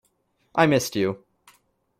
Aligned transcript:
I 0.55 0.65
missed 0.65 0.95
you. 0.95 1.23